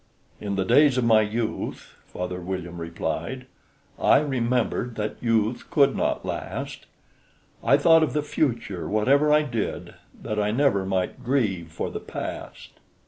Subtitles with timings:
[0.39, 3.45] "In the days of my youth," Father William replied,
[3.99, 6.87] "I remembered that youth could not last;
[7.63, 11.99] I thought of the future, whatever I did, That I never might grieve for the
[11.99, 12.71] past."